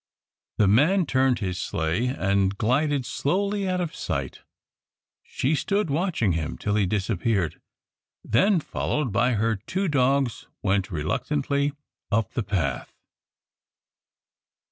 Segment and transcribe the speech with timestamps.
[0.57, 4.39] The man turned his sleigh and glided slowly out of sight.
[5.21, 7.61] She stood watching him till he disappeared,
[8.23, 11.73] then, followed by her two dogs went reluctantly
[12.11, 12.95] up the path.